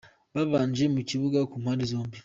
babanje 0.33 0.83
mu 0.93 1.01
kibuga 1.09 1.39
ku 1.49 1.55
mpande 1.63 1.83
zombi:. 1.91 2.17